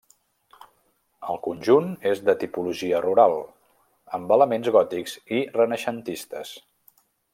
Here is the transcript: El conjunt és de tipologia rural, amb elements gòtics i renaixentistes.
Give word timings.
El 1.33 1.37
conjunt 1.47 1.91
és 2.13 2.23
de 2.29 2.35
tipologia 2.43 3.01
rural, 3.07 3.35
amb 4.19 4.33
elements 4.37 4.71
gòtics 4.77 5.15
i 5.41 5.43
renaixentistes. 5.61 6.57